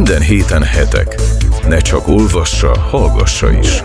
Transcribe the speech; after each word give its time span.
Minden 0.00 0.22
héten 0.22 0.62
hetek. 0.62 1.20
Ne 1.68 1.78
csak 1.78 2.08
olvassa, 2.08 2.78
hallgassa 2.78 3.58
is. 3.58 3.82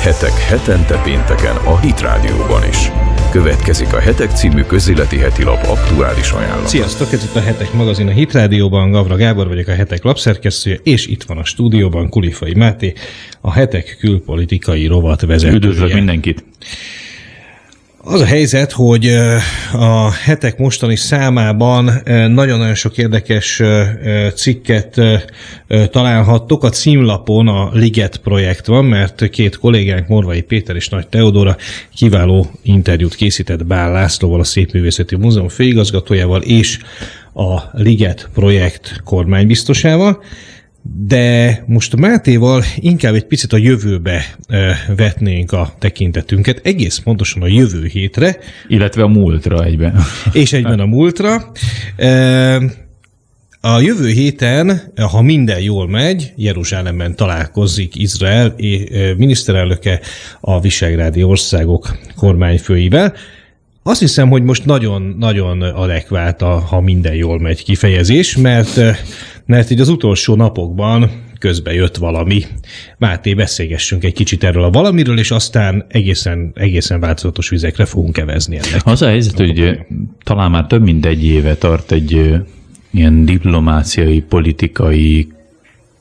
Hetek 0.00 0.38
hetente 0.38 1.00
pénteken 1.04 1.56
a 1.56 1.80
Hit 1.80 2.00
Rádióban 2.00 2.68
is. 2.68 2.90
Következik 3.30 3.92
a 3.92 4.00
Hetek 4.00 4.30
című 4.30 4.62
közéleti 4.62 5.16
heti 5.16 5.42
lap 5.42 5.66
aktuális 5.66 6.30
ajánlata. 6.30 6.66
Sziasztok, 6.68 7.12
ez 7.12 7.24
itt 7.24 7.34
a 7.34 7.40
Hetek 7.40 7.72
magazin 7.72 8.08
a 8.08 8.10
Hit 8.10 8.32
Rádióban, 8.32 8.90
Gavra 8.90 9.16
Gábor 9.16 9.48
vagyok 9.48 9.66
a 9.68 9.74
Hetek 9.74 10.02
lapszerkesztője, 10.02 10.78
és 10.82 11.06
itt 11.06 11.22
van 11.22 11.38
a 11.38 11.44
stúdióban 11.44 12.08
Kulifai 12.08 12.54
Máté, 12.54 12.92
a 13.40 13.52
Hetek 13.52 13.96
külpolitikai 14.00 14.86
rovat 14.86 15.20
vezetője. 15.20 15.56
Üdvözlök 15.56 15.92
mindenkit! 15.92 16.44
Az 18.08 18.20
a 18.20 18.24
helyzet, 18.24 18.72
hogy 18.72 19.06
a 19.72 20.12
hetek 20.12 20.58
mostani 20.58 20.96
számában 20.96 21.90
nagyon-nagyon 22.04 22.74
sok 22.74 22.98
érdekes 22.98 23.62
cikket 24.34 25.00
találhattok. 25.90 26.64
A 26.64 26.68
címlapon 26.68 27.48
a 27.48 27.70
Liget 27.72 28.16
projekt 28.16 28.66
van, 28.66 28.84
mert 28.84 29.28
két 29.28 29.58
kollégánk, 29.58 30.08
Morvai 30.08 30.40
Péter 30.42 30.76
és 30.76 30.88
Nagy 30.88 31.08
Teodora 31.08 31.56
kiváló 31.94 32.50
interjút 32.62 33.14
készített 33.14 33.66
Bál 33.66 33.92
Lászlóval, 33.92 34.40
a 34.40 34.44
Szépművészeti 34.44 35.16
Múzeum 35.16 35.48
főigazgatójával 35.48 36.42
és 36.42 36.78
a 37.34 37.60
Liget 37.72 38.28
projekt 38.34 39.00
kormánybiztosával 39.04 40.22
de 40.94 41.62
most 41.66 41.92
a 41.92 41.96
Mátéval 41.96 42.64
inkább 42.76 43.14
egy 43.14 43.26
picit 43.26 43.52
a 43.52 43.56
jövőbe 43.56 44.36
vetnénk 44.96 45.52
a 45.52 45.74
tekintetünket, 45.78 46.60
egész 46.64 46.98
pontosan 46.98 47.42
a 47.42 47.46
jövő 47.46 47.86
hétre. 47.86 48.36
Illetve 48.68 49.02
a 49.02 49.08
múltra 49.08 49.64
egyben. 49.64 50.00
És 50.32 50.52
egyben 50.52 50.80
a 50.80 50.86
múltra. 50.86 51.52
A 53.60 53.80
jövő 53.80 54.08
héten, 54.08 54.92
ha 55.10 55.22
minden 55.22 55.60
jól 55.60 55.88
megy, 55.88 56.32
Jeruzsálemben 56.36 57.16
találkozik 57.16 57.96
Izrael 57.96 58.54
miniszterelnöke 59.16 60.00
a 60.40 60.60
Visegrádi 60.60 61.22
országok 61.22 61.98
kormányfőivel. 62.16 63.14
Azt 63.82 64.00
hiszem, 64.00 64.28
hogy 64.28 64.42
most 64.42 64.64
nagyon-nagyon 64.64 65.62
adekvált 65.62 66.42
a 66.42 66.58
ha 66.58 66.80
minden 66.80 67.14
jól 67.14 67.40
megy 67.40 67.64
kifejezés, 67.64 68.36
mert 68.36 68.80
mert 69.46 69.70
így 69.70 69.80
az 69.80 69.88
utolsó 69.88 70.34
napokban 70.34 71.10
közbe 71.38 71.72
jött 71.72 71.96
valami. 71.96 72.42
Máté, 72.98 73.34
beszélgessünk 73.34 74.04
egy 74.04 74.12
kicsit 74.12 74.44
erről 74.44 74.64
a 74.64 74.70
valamiről, 74.70 75.18
és 75.18 75.30
aztán 75.30 75.84
egészen, 75.88 76.52
egészen 76.54 77.00
változatos 77.00 77.48
vizekre 77.48 77.84
fogunk 77.84 78.18
evezni 78.18 78.56
ennek. 78.56 78.80
Az 78.84 79.02
a 79.02 79.06
helyzet, 79.06 79.38
hogy 79.38 79.78
talán 80.24 80.50
már 80.50 80.66
több 80.66 80.82
mint 80.82 81.06
egy 81.06 81.24
éve 81.24 81.54
tart 81.54 81.92
egy 81.92 82.34
ilyen 82.90 83.24
diplomáciai, 83.24 84.20
politikai 84.20 85.28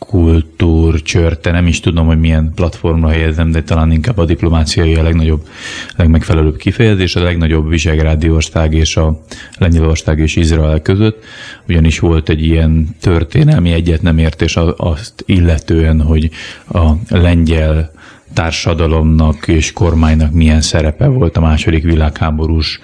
kultúrcsörte, 0.05 1.51
nem 1.51 1.67
is 1.67 1.79
tudom, 1.79 2.05
hogy 2.05 2.19
milyen 2.19 2.51
platformra 2.55 3.09
helyezem, 3.09 3.51
de 3.51 3.63
talán 3.63 3.91
inkább 3.91 4.17
a 4.17 4.25
diplomáciai 4.25 4.95
a 4.95 5.03
legnagyobb, 5.03 5.47
legmegfelelőbb 5.95 6.57
kifejezés, 6.57 7.15
a 7.15 7.23
legnagyobb 7.23 7.69
Visegrádi 7.69 8.29
ország 8.29 8.73
és 8.73 8.97
a 8.97 9.21
Lengyelország 9.57 10.19
és 10.19 10.35
Izrael 10.35 10.81
között, 10.81 11.23
ugyanis 11.67 11.99
volt 11.99 12.29
egy 12.29 12.43
ilyen 12.43 12.95
történelmi 13.01 13.71
egyet 13.71 14.01
nem 14.01 14.17
értés 14.17 14.57
azt 14.77 15.23
illetően, 15.25 16.01
hogy 16.01 16.29
a 16.71 16.89
lengyel 17.09 17.93
társadalomnak 18.33 19.47
és 19.47 19.73
kormánynak 19.73 20.31
milyen 20.31 20.61
szerepe 20.61 21.07
volt 21.07 21.37
a 21.37 21.41
második 21.41 21.83
világháborús 21.83 22.79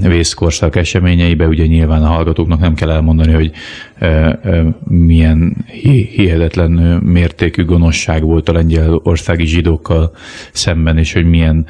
vészkorszak 0.00 0.76
eseményeibe. 0.76 1.46
Ugye 1.46 1.66
nyilván 1.66 2.02
a 2.02 2.06
hallgatóknak 2.06 2.60
nem 2.60 2.74
kell 2.74 2.90
elmondani, 2.90 3.32
hogy 3.32 3.52
milyen 4.84 5.56
hihetetlen 6.14 6.70
mértékű 7.04 7.64
gonoszság 7.64 8.22
volt 8.22 8.48
a 8.48 8.52
lengyel 8.52 9.00
országi 9.02 9.46
zsidókkal 9.46 10.12
szemben, 10.52 10.98
és 10.98 11.12
hogy 11.12 11.24
milyen 11.24 11.66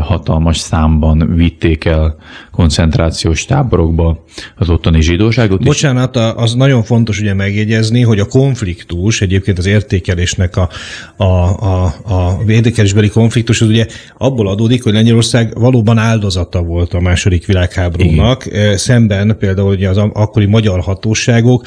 hatalmas 0.00 0.58
számban 0.58 1.34
vitték 1.34 1.84
el 1.84 2.16
koncentrációs 2.50 3.44
táborokba 3.44 4.24
az 4.56 4.70
ottani 4.70 5.00
zsidóságot. 5.00 5.64
Bocsánat, 5.64 6.16
az 6.16 6.54
nagyon 6.54 6.82
fontos 6.82 7.20
ugye 7.20 7.34
megjegyezni, 7.34 8.02
hogy 8.02 8.18
a 8.18 8.26
konfliktus, 8.26 9.20
egyébként 9.20 9.58
az 9.58 9.66
értékelésnek 9.66 10.56
a, 10.56 10.68
a, 11.16 11.24
a, 11.24 11.84
a 11.84 12.38
értékelésbeli 12.48 13.08
konfliktus, 13.08 13.60
az 13.60 13.68
ugye 13.68 13.86
abból 14.18 14.48
adódik, 14.48 14.82
hogy 14.82 14.92
Lengyelország 14.92 15.58
valóban 15.58 15.98
áldozata 15.98 16.62
volt 16.62 16.94
a 16.94 17.00
második 17.00 17.39
világháborúnak, 17.46 18.46
Igen. 18.46 18.76
szemben 18.76 19.36
például 19.38 19.70
ugye 19.70 19.88
az 19.88 19.96
akkori 19.96 20.46
magyar 20.46 20.80
hatóságok 20.80 21.64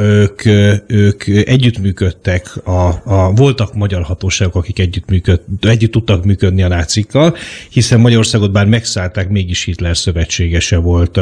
ők, 0.00 0.44
ők 0.86 1.26
együttműködtek, 1.26 2.56
a, 2.64 2.88
a, 3.04 3.32
voltak 3.34 3.74
magyar 3.74 4.02
hatóságok, 4.02 4.54
akik 4.54 4.78
együtt, 4.78 5.40
együtt 5.60 5.90
tudtak 5.90 6.24
működni 6.24 6.62
a 6.62 6.68
nácikkal, 6.68 7.36
hiszen 7.70 8.00
Magyarországot 8.00 8.52
bár 8.52 8.66
megszállták, 8.66 9.28
mégis 9.28 9.64
Hitler 9.64 9.96
szövetségese 9.96 10.76
volt 10.76 11.20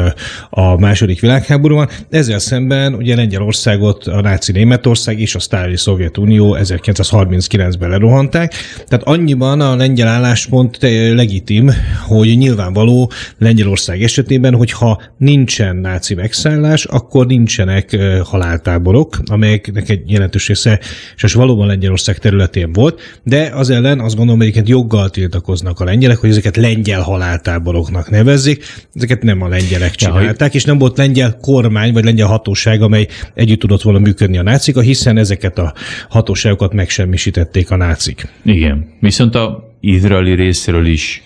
a 0.49 0.79
második 0.79 1.19
világháborúban. 1.19 1.89
Ezzel 2.09 2.39
szemben 2.39 2.93
ugye 2.93 3.15
Lengyelországot 3.15 4.07
a 4.07 4.21
náci 4.21 4.51
Németország 4.51 5.19
és 5.19 5.35
a 5.35 5.39
sztáli 5.39 5.77
Szovjetunió 5.77 6.57
1939-ben 6.59 7.89
lerohanták. 7.89 8.53
Tehát 8.87 9.07
annyiban 9.07 9.61
a 9.61 9.75
lengyel 9.75 10.07
álláspont 10.07 10.77
legitim, 11.13 11.71
hogy 12.07 12.37
nyilvánvaló 12.37 13.11
Lengyelország 13.37 14.01
esetében, 14.03 14.55
hogyha 14.55 15.01
nincsen 15.17 15.75
náci 15.75 16.13
megszállás, 16.13 16.85
akkor 16.85 17.25
nincsenek 17.25 17.97
haláltáborok 18.23 18.68
táborok, 18.69 19.19
amelyeknek 19.25 19.89
egy 19.89 20.11
jelentős 20.11 20.47
része 20.47 20.79
és 21.15 21.33
valóban 21.33 21.67
Lengyelország 21.67 22.17
területén 22.17 22.73
volt, 22.73 23.01
de 23.23 23.51
az 23.53 23.69
ellen 23.69 23.99
azt 23.99 24.15
gondolom, 24.15 24.39
hogy 24.39 24.67
joggal 24.67 25.09
tiltakoznak 25.09 25.79
a 25.79 25.83
lengyelek, 25.83 26.17
hogy 26.17 26.29
ezeket 26.29 26.55
lengyel 26.55 27.01
haláltáboroknak 27.01 28.09
nevezzék. 28.09 28.63
Ezeket 28.93 29.23
nem 29.23 29.41
a 29.41 29.47
lengyelek 29.47 29.95
csinálták, 29.95 30.53
és 30.53 30.63
nem 30.63 30.77
volt 30.77 30.97
lengyel 30.97 31.37
kormány 31.41 31.93
vagy 31.93 32.03
lengyel 32.03 32.27
hatóság, 32.27 32.81
amely 32.81 33.07
együtt 33.33 33.59
tudott 33.59 33.81
volna 33.81 33.99
működni 33.99 34.37
a 34.37 34.43
nácika, 34.43 34.81
hiszen 34.81 35.17
ezeket 35.17 35.57
a 35.57 35.73
hatóságokat 36.09 36.73
megsemmisítették 36.73 37.71
a 37.71 37.75
nácik. 37.75 38.27
Igen. 38.43 38.87
Viszont 38.99 39.35
a 39.35 39.73
izraeli 39.79 40.33
részéről 40.33 40.85
is 40.85 41.23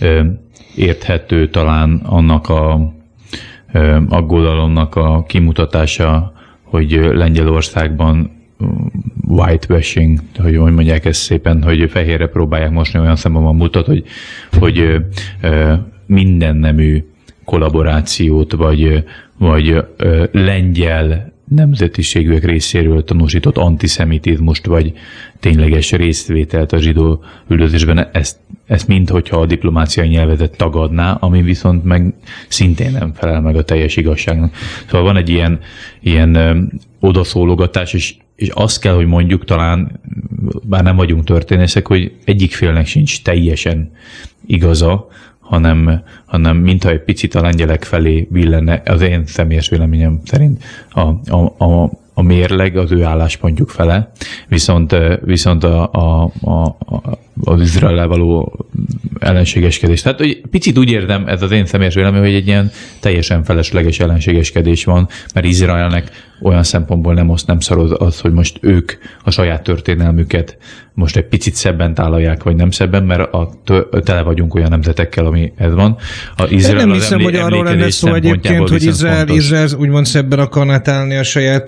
ö, 0.00 0.24
érthető 0.74 1.48
talán 1.48 2.00
annak 2.04 2.48
a 2.48 2.92
aggodalomnak 4.08 4.94
a 4.94 5.24
kimutatása, 5.28 6.32
hogy 6.70 6.90
Lengyelországban 6.92 8.30
whitewashing, 9.26 10.18
hogy 10.38 10.56
hogy 10.56 10.72
mondják 10.72 11.04
ezt 11.04 11.20
szépen, 11.20 11.62
hogy 11.62 11.90
fehérre 11.90 12.26
próbálják 12.26 12.70
mosni, 12.70 12.98
olyan 12.98 13.16
szemben 13.16 13.42
mutat, 13.42 13.86
hogy, 13.86 14.04
hogy 14.58 15.00
minden 16.06 16.56
nemű 16.56 17.04
kollaborációt, 17.44 18.52
vagy, 18.52 19.04
vagy 19.38 19.84
lengyel 20.32 21.32
nemzetiségűek 21.54 22.44
részéről 22.44 23.04
tanúsított 23.04 23.56
antiszemitizmust, 23.56 24.66
vagy 24.66 24.92
tényleges 25.40 25.92
részvételt 25.92 26.72
a 26.72 26.78
zsidó 26.78 27.24
üldözésben, 27.48 28.08
ezt, 28.12 28.38
ezt 28.66 28.86
mind, 28.86 29.08
hogyha 29.08 29.40
a 29.40 29.46
diplomáciai 29.46 30.08
nyelvezet 30.08 30.56
tagadná, 30.56 31.12
ami 31.12 31.42
viszont 31.42 31.84
meg 31.84 32.14
szintén 32.48 32.90
nem 32.90 33.12
felel 33.14 33.40
meg 33.40 33.56
a 33.56 33.62
teljes 33.62 33.96
igazságnak. 33.96 34.54
Szóval 34.86 35.02
van 35.02 35.16
egy 35.16 35.28
ilyen, 35.28 35.60
ilyen 36.00 36.70
odaszólogatás, 37.00 37.92
és, 37.92 38.14
és 38.36 38.48
azt 38.48 38.80
kell, 38.80 38.94
hogy 38.94 39.06
mondjuk 39.06 39.44
talán, 39.44 40.00
bár 40.62 40.82
nem 40.82 40.96
vagyunk 40.96 41.24
történészek, 41.24 41.86
hogy 41.86 42.12
egyik 42.24 42.52
félnek 42.52 42.86
sincs 42.86 43.22
teljesen 43.22 43.90
igaza, 44.46 45.08
hanem, 45.50 46.02
hanem 46.26 46.56
mintha 46.56 46.90
egy 46.90 47.02
picit 47.02 47.34
a 47.34 47.40
lengyelek 47.40 47.84
felé 47.84 48.28
billene, 48.30 48.82
az 48.84 49.00
én 49.00 49.26
személyes 49.26 49.68
véleményem 49.68 50.20
szerint 50.24 50.64
a, 50.90 51.00
a, 51.30 51.54
a, 51.58 51.90
a 52.14 52.22
mérleg 52.22 52.76
az 52.76 52.92
ő 52.92 53.04
álláspontjuk 53.04 53.68
fele, 53.68 54.10
viszont, 54.48 54.96
viszont 55.24 55.64
a, 55.64 55.90
a, 55.92 56.32
a, 56.40 56.76
az 57.44 57.60
izrael 57.60 58.06
való 58.06 58.58
ellenségeskedés. 59.18 60.02
Tehát 60.02 60.18
hogy 60.18 60.40
picit 60.50 60.78
úgy 60.78 60.90
értem, 60.90 61.26
ez 61.26 61.42
az 61.42 61.50
én 61.50 61.66
személyes 61.66 61.94
vélemény, 61.94 62.20
hogy 62.20 62.34
egy 62.34 62.46
ilyen 62.46 62.70
teljesen 63.00 63.44
felesleges 63.44 64.00
ellenségeskedés 64.00 64.84
van, 64.84 65.08
mert 65.34 65.46
Izraelnek 65.46 66.28
olyan 66.42 66.62
szempontból 66.62 67.14
nem 67.14 67.28
oszt, 67.28 67.46
nem 67.46 67.60
szarod 67.60 67.96
az, 67.98 68.20
hogy 68.20 68.32
most 68.32 68.58
ők 68.60 68.92
a 69.24 69.30
saját 69.30 69.62
történelmüket 69.62 70.58
most 70.94 71.16
egy 71.16 71.24
picit 71.24 71.54
szebben 71.54 71.94
tálalják, 71.94 72.42
vagy 72.42 72.56
nem 72.56 72.70
szebben, 72.70 73.04
mert 73.04 73.32
a, 73.32 73.50
tele 74.04 74.22
vagyunk 74.22 74.54
olyan 74.54 74.68
nemzetekkel, 74.70 75.26
ami 75.26 75.52
ez 75.56 75.74
van. 75.74 75.96
A 76.36 76.46
Izrael 76.48 76.86
nem 76.86 76.92
hiszem, 76.92 77.18
emlé- 77.18 77.24
hogy 77.24 77.36
arról 77.36 77.64
lenne 77.64 77.90
szó 77.90 78.14
egyébként, 78.14 78.68
hogy 78.68 78.82
Izrael, 78.82 79.28
Izrael 79.28 79.68
úgymond 79.78 80.06
szebben 80.06 80.38
akarná 80.38 80.78
tálni 80.78 81.16
a 81.16 81.22
saját 81.22 81.64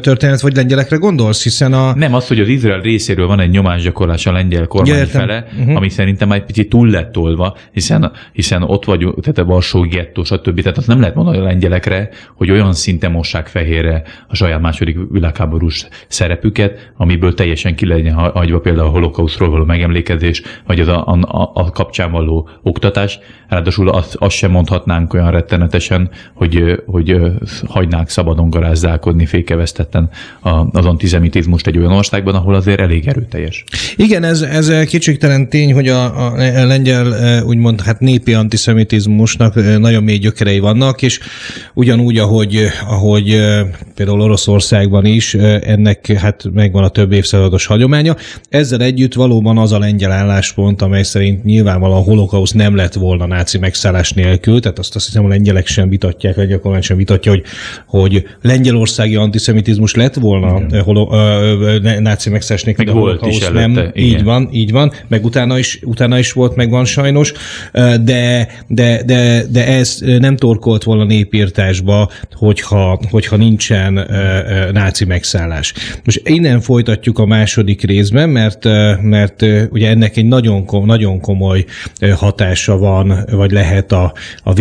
történet, 0.00 0.40
vagy 0.40 0.56
lengyelekre 0.56 0.96
gondolsz, 0.96 1.42
hiszen 1.42 1.72
a... 1.72 1.94
Nem, 1.94 2.14
az, 2.14 2.26
hogy 2.28 2.40
az 2.40 2.48
Izrael 2.48 2.80
részéről 2.80 3.26
van 3.26 3.40
egy 3.40 3.50
nyomásgyakorlás 3.50 4.26
a 4.26 4.32
lengyel 4.32 4.66
kormány 4.66 5.09
fele, 5.10 5.46
uh-huh. 5.58 5.76
ami 5.76 5.88
szerintem 5.88 6.28
már 6.28 6.38
egy 6.38 6.44
picit 6.44 6.68
túl 6.68 6.88
lett 6.88 7.12
tolva, 7.12 7.56
hiszen, 7.72 8.12
hiszen 8.32 8.62
ott 8.62 8.84
vagyunk, 8.84 9.20
tehát 9.20 9.38
a 9.38 9.44
Varsó 9.44 9.80
gettó, 9.80 10.24
stb. 10.24 10.60
Tehát 10.60 10.78
azt 10.78 10.86
nem 10.86 11.00
lehet 11.00 11.14
mondani 11.14 11.38
a 11.38 11.42
lengyelekre, 11.42 12.08
hogy 12.34 12.50
olyan 12.50 12.72
szinten 12.72 13.10
mossák 13.10 13.46
fehérre 13.46 14.02
a 14.28 14.34
saját 14.34 14.60
második 14.60 14.98
világháborús 15.10 15.88
szerepüket, 16.08 16.92
amiből 16.96 17.34
teljesen 17.34 17.74
ki 17.74 17.86
legyen 17.86 18.14
hagyva 18.14 18.60
például 18.60 18.86
a 18.86 18.90
holokauszról 18.90 19.50
való 19.50 19.64
megemlékezés, 19.64 20.42
vagy 20.66 20.80
az 20.80 20.88
a, 20.88 21.06
a, 21.06 21.50
a 21.54 21.70
kapcsán 21.70 22.10
való 22.10 22.48
oktatás. 22.62 23.18
Ráadásul 23.48 23.88
azt, 23.88 24.14
azt 24.14 24.36
sem 24.36 24.50
mondhatnánk 24.50 25.14
olyan 25.14 25.30
rettenetesen, 25.30 26.10
hogy, 26.34 26.82
hogy 26.86 27.20
hagynák 27.66 28.08
szabadon 28.08 28.50
garázdálkodni 28.50 29.26
fékevesztetten 29.26 30.10
az 30.72 30.86
antizemitizmust 30.86 31.66
egy 31.66 31.78
olyan 31.78 31.92
országban, 31.92 32.34
ahol 32.34 32.54
azért 32.54 32.80
elég 32.80 33.06
erőteljes. 33.06 33.64
Igen, 33.96 34.24
ez, 34.24 34.42
ez 34.42 34.68
kétségtelen 35.00 35.48
tény, 35.48 35.72
hogy 35.72 35.88
a, 35.88 36.28
a 36.28 36.36
lengyel 36.66 37.42
úgymond 37.44 37.80
hát 37.80 38.00
népi 38.00 38.34
antiszemitizmusnak 38.34 39.78
nagyon 39.78 40.02
mély 40.02 40.16
gyökerei 40.16 40.58
vannak, 40.58 41.02
és 41.02 41.20
ugyanúgy, 41.74 42.18
ahogy, 42.18 42.66
ahogy 42.88 43.40
például 43.94 44.20
Oroszországban 44.20 45.04
is 45.04 45.34
ennek 45.34 46.06
hát 46.06 46.44
megvan 46.52 46.84
a 46.84 46.88
több 46.88 47.12
évszázados 47.12 47.66
hagyománya. 47.66 48.16
Ezzel 48.48 48.80
együtt 48.80 49.14
valóban 49.14 49.58
az 49.58 49.72
a 49.72 49.78
lengyel 49.78 50.12
álláspont, 50.12 50.82
amely 50.82 51.02
szerint 51.02 51.44
nyilvánvalóan 51.44 52.00
a 52.00 52.04
holokausz 52.04 52.52
nem 52.52 52.76
lett 52.76 52.94
volna 52.94 53.26
náci 53.26 53.58
megszállás 53.58 54.12
nélkül, 54.12 54.60
tehát 54.60 54.78
azt 54.78 54.94
azt 54.94 55.06
hiszem 55.06 55.24
a 55.24 55.28
lengyelek 55.28 55.66
sem 55.66 55.88
vitatják, 55.88 56.34
vagy 56.34 56.52
a 56.52 56.80
sem 56.80 56.96
vitatja, 56.96 57.30
hogy, 57.32 57.42
hogy 57.86 58.24
lengyelországi 58.42 59.16
antiszemitizmus 59.16 59.94
lett 59.94 60.14
volna 60.14 60.82
holo, 60.82 61.08
náci 62.00 62.30
megszállás 62.30 62.64
nélkül, 62.64 62.84
Meg 62.84 62.94
volt 62.94 63.26
is 63.26 63.40
előtte, 63.40 63.60
nem. 63.60 63.70
Igen. 63.70 63.92
Így 63.94 64.24
van, 64.24 64.48
így 64.52 64.70
van, 64.70 64.79
meg 65.08 65.24
utána 65.24 65.58
is, 65.58 65.78
utána 65.84 66.18
is 66.18 66.32
volt, 66.32 66.56
meg 66.56 66.70
van 66.70 66.84
sajnos, 66.84 67.32
de, 67.72 68.48
de, 68.66 69.02
de, 69.04 69.44
de 69.50 69.66
ez 69.66 69.98
nem 70.00 70.36
torkolt 70.36 70.82
volna 70.82 71.04
népírtásba, 71.04 72.10
hogyha, 72.32 73.00
hogyha 73.10 73.36
nincsen 73.36 74.06
náci 74.72 75.04
megszállás. 75.04 75.72
Most 76.04 76.20
innen 76.24 76.60
folytatjuk 76.60 77.18
a 77.18 77.26
második 77.26 77.82
részben, 77.82 78.28
mert, 78.28 78.64
mert 79.02 79.44
ugye 79.70 79.88
ennek 79.88 80.16
egy 80.16 80.26
nagyon, 80.26 80.64
nagyon 80.84 81.20
komoly 81.20 81.64
hatása 82.14 82.76
van, 82.76 83.24
vagy 83.30 83.50
lehet 83.50 83.92
a, 83.92 84.12
a 84.42 84.52
v 84.52 84.58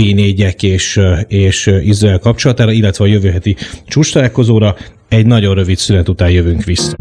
és, 0.60 1.00
és 1.28 1.72
Izrael 1.84 2.20
kapcsolatára, 2.20 2.72
illetve 2.72 3.04
a 3.04 3.08
jövő 3.08 3.32
heti 3.32 3.56
csúcs 3.88 4.16
Egy 5.10 5.26
nagyon 5.26 5.56
rövid 5.56 5.78
szünet 5.78 6.10
után 6.10 6.30
jövünk 6.30 6.64
vissza. 6.64 6.96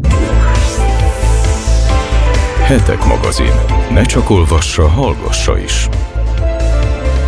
Hetek 2.68 3.04
magazin. 3.04 3.52
Ne 3.92 4.02
csak 4.02 4.30
olvassa, 4.30 4.88
hallgassa 4.88 5.58
is. 5.58 5.88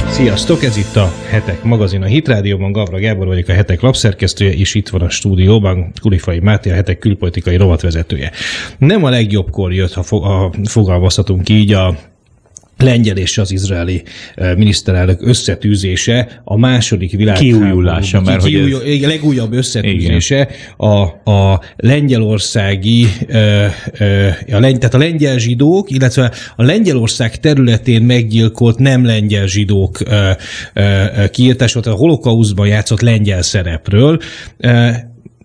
Sziasztok, 0.08 0.62
ez 0.62 0.76
itt 0.76 0.96
a 0.96 1.12
Hetek 1.28 1.62
magazin 1.62 2.02
a 2.02 2.06
Hit 2.06 2.28
Rádióban, 2.28 2.72
Gavra 2.72 2.98
Gábor 2.98 3.26
vagyok 3.26 3.48
a 3.48 3.52
Hetek 3.52 3.81
lapszerkesztője, 3.81 4.52
és 4.52 4.75
itt 4.75 4.88
van 4.88 5.00
a 5.00 5.10
stúdióban 5.10 5.92
Kulifai 6.00 6.40
Máté, 6.40 6.70
a 6.70 6.75
Hetek 6.75 6.98
külpolitikai 6.98 7.56
rovatvezetője. 7.56 8.31
Nem 8.78 9.04
a 9.04 9.10
legjobbkor 9.10 9.72
jött, 9.72 9.92
ha 9.92 10.02
fogalmazhatunk 10.64 11.48
így 11.48 11.72
a 11.72 11.94
lengyel 12.82 13.17
és 13.17 13.38
az 13.38 13.53
izraeli 13.53 14.03
miniszterelnök 14.56 15.27
összetűzése 15.27 16.41
a 16.44 16.56
második 16.56 17.12
világ 17.12 17.37
kiújulása, 17.37 18.21
mert 18.21 18.44
kiújul, 18.44 18.81
hogy 18.81 19.03
ez... 19.03 19.09
legújabb 19.09 19.53
összetűzése. 19.53 20.49
A, 20.77 21.31
a 21.31 21.61
lengyelországi, 21.77 23.06
a 24.53 24.59
lengy, 24.59 24.79
tehát 24.79 24.94
a 24.94 24.99
lengyel 24.99 25.38
zsidók, 25.38 25.91
illetve 25.91 26.32
a 26.56 26.62
Lengyelország 26.62 27.41
területén 27.41 28.03
meggyilkolt 28.03 28.79
nem 28.79 29.05
lengyel 29.05 29.47
zsidók 29.47 29.99
kiírtása, 31.31 31.81
tehát 31.81 31.99
a 31.99 32.00
holokauszban 32.00 32.67
játszott 32.67 33.00
lengyel 33.00 33.43
szerepről 33.43 34.19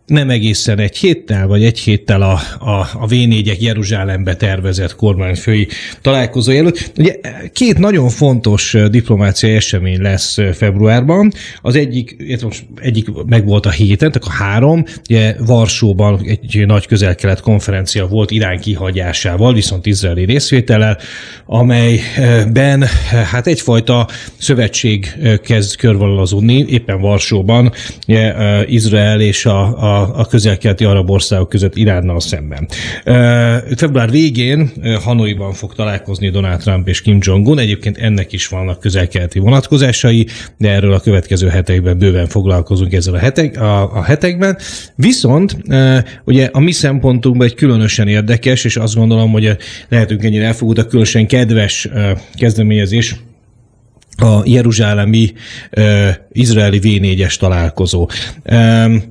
nem 0.06 0.30
egészen 0.30 0.80
egy 0.80 0.98
héttel, 0.98 1.48
vagy 1.48 1.63
egy 1.63 1.80
héttel 1.80 2.22
a, 2.22 2.40
a, 2.60 2.80
a 2.80 3.07
V4-ek 3.07 3.60
Jeruzsálembe 3.60 4.36
tervezett 4.36 4.96
kormányfői 4.96 5.68
találkozó 6.02 6.52
előtt. 6.52 6.92
Ugye 6.98 7.16
két 7.54 7.78
nagyon 7.78 8.10
fontos 8.10 8.75
diplomáciai 8.90 9.56
esemény 9.56 10.02
lesz 10.02 10.38
februárban. 10.54 11.31
Az 11.62 11.75
egyik, 11.75 12.16
most 12.44 12.66
egyik 12.81 13.07
meg 13.25 13.46
volt 13.46 13.66
a 13.66 13.69
héten, 13.69 14.12
tehát 14.12 14.28
a 14.28 14.44
három, 14.44 14.86
ugye 15.10 15.36
Varsóban 15.40 16.22
egy 16.25 16.66
nagy 16.66 16.88
közel-kelet 16.88 17.42
konferencia 17.42 18.07
volt 18.07 18.31
Irán 18.31 18.60
kihagyásával, 18.60 19.54
viszont 19.54 19.86
izraeli 19.86 20.25
részvétellel, 20.25 20.98
amelyben 21.46 22.84
hát 23.31 23.48
egyfajta 23.48 24.07
szövetség 24.38 25.13
kezd 25.44 25.75
körvonalazódni, 25.75 26.66
éppen 26.69 27.02
Varsóban, 27.02 27.72
ugye, 28.07 28.34
Izrael 28.68 29.22
és 29.22 29.46
a, 29.46 29.94
a 29.94 29.94
a, 30.01 30.25
közel-keleti 30.25 30.83
arab 30.83 31.09
országok 31.09 31.50
között 31.50 31.75
Iránnal 31.75 32.19
szemben. 32.19 32.68
Február 33.75 34.09
végén 34.09 34.71
Hanoiban 35.03 35.53
fog 35.53 35.75
találkozni 35.75 36.30
Donald 36.30 36.59
Trump 36.59 36.88
és 36.88 37.01
Kim 37.01 37.18
Jong-un. 37.21 37.59
Egyébként 37.59 37.97
ennek 37.97 38.33
is 38.33 38.47
vannak 38.47 38.80
közel-keleti 38.80 39.39
vonatkozásai, 39.39 40.27
de 40.57 40.71
erről 40.71 40.94
a 40.94 41.00
következő 41.00 41.47
hetekben 41.47 41.97
bőven 41.97 42.27
foglalkozunk 42.27 42.94
ezzel 42.94 43.13
a, 43.13 43.18
hetek, 43.18 43.62
a, 43.62 43.97
a 43.97 44.03
hetekben. 44.03 44.57
Viszont 44.95 45.57
ugye 46.25 46.50
a 46.51 46.59
mi 46.59 46.71
szempontunkban 46.71 47.47
egy 47.47 47.56
különösen 47.56 48.07
érdekes, 48.07 48.63
és 48.63 48.77
azt 48.77 48.95
gondolom, 48.95 49.31
hogy 49.31 49.57
lehetünk 49.89 50.24
ennyire 50.24 50.45
elfogult, 50.45 50.77
a 50.77 50.86
különösen 50.86 51.27
kedves 51.27 51.89
kezdeményezés, 52.33 53.15
a 54.18 54.42
jeruzsálemi 54.45 55.33
uh, 55.77 56.09
izraeli 56.31 56.80
V4-es 56.83 57.38
találkozó. 57.38 58.09
Um, 58.51 59.03